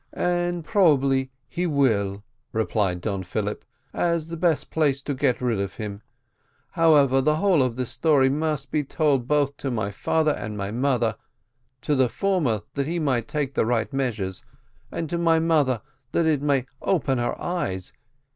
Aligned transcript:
"And 0.13 0.65
probably 0.65 1.29
he 1.47 1.67
will," 1.67 2.23
replied 2.53 3.01
Don 3.01 3.21
Philip, 3.21 3.63
"as 3.93 4.29
the 4.29 4.35
best 4.35 4.71
place 4.71 4.99
to 5.03 5.13
get 5.13 5.41
rid 5.41 5.59
of 5.59 5.75
him. 5.75 6.01
However, 6.71 7.21
the 7.21 7.35
whole 7.35 7.61
of 7.61 7.75
this 7.75 7.91
story 7.91 8.27
must 8.27 8.71
be 8.71 8.83
told 8.83 9.27
both 9.27 9.55
to 9.57 9.69
my 9.69 9.91
father 9.91 10.31
and 10.31 10.57
my 10.57 10.71
mother; 10.71 11.17
to 11.81 11.93
the 11.93 12.09
former 12.09 12.61
that 12.73 12.87
he 12.87 12.97
may 12.97 13.21
take 13.21 13.53
the 13.53 13.63
right 13.63 13.93
measures, 13.93 14.43
and 14.91 15.07
to 15.07 15.19
my 15.19 15.37
mother 15.37 15.83
that 16.13 16.25
it 16.25 16.41
may 16.41 16.65
open 16.81 17.19
her 17.19 17.39
eyes. 17.39 17.93